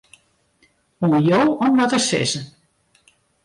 Oan 1.03 1.13
jo 1.29 1.39
om 1.63 1.71
wat 1.79 1.89
te 1.93 1.99
sizzen. 2.09 2.45